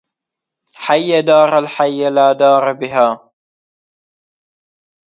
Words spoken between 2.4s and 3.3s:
دار بها